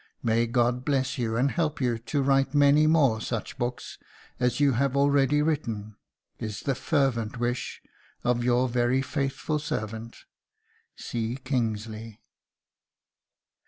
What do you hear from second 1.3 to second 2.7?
and help you to write